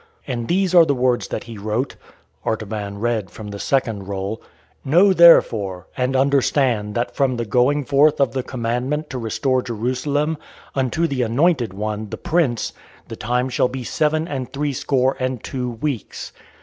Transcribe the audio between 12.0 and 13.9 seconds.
the Prince, the time shall be